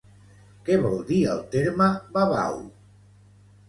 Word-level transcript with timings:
Què 0.69 0.77
vol 0.85 0.97
dir 1.11 1.21
el 1.35 1.45
terme 1.53 1.93
babau? 2.19 2.63